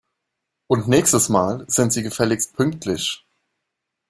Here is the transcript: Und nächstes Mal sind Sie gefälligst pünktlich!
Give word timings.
Und 0.65 0.87
nächstes 0.87 1.29
Mal 1.29 1.63
sind 1.67 1.93
Sie 1.93 2.01
gefälligst 2.01 2.55
pünktlich! 2.55 3.23